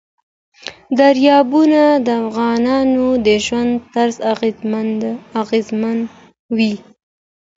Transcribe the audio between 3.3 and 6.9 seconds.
ژوند طرز اغېزمنوي.